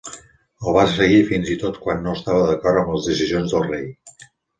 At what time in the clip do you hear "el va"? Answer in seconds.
0.69-0.85